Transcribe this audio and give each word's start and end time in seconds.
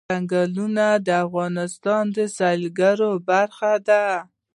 ځنګلونه 0.09 0.85
د 1.07 1.09
افغانستان 1.25 2.03
د 2.15 2.17
سیلګرۍ 2.37 3.11
برخه 3.29 3.73
ده. 3.87 4.05